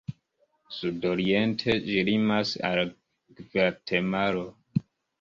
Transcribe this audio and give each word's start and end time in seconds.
Sudoriente 0.77 1.77
ĝi 1.85 2.07
limas 2.09 2.57
al 2.73 2.83
Gvatemalo. 3.45 4.47